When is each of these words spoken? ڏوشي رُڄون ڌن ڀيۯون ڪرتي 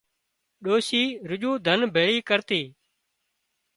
ڏوشي 0.65 1.03
رُڄون 1.29 1.55
ڌن 1.65 1.79
ڀيۯون 1.95 2.25
ڪرتي 2.29 2.61